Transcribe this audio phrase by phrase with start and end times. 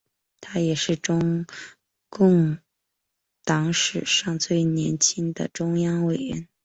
[0.39, 1.45] 他也是中
[2.09, 2.57] 共
[3.43, 6.47] 党史上最年轻的中央委员。